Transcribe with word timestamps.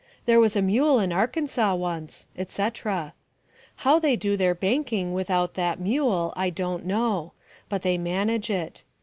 There 0.25 0.39
was 0.39 0.55
a 0.55 0.63
mule 0.63 0.99
in 0.99 1.13
Arkansas 1.13 1.75
once," 1.75 2.25
etc. 2.35 3.13
How 3.85 3.99
they 3.99 4.15
do 4.15 4.35
their 4.35 4.55
banking 4.55 5.13
without 5.13 5.53
that 5.53 5.79
mule 5.79 6.33
I 6.35 6.49
don't 6.49 6.85
know. 6.87 7.33
But 7.69 7.83
they 7.83 7.99
manage 7.99 8.49
it. 8.49 8.81